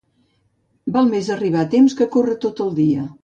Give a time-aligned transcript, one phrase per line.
[0.95, 3.05] Val més arribar a temps que córrer tot el dia.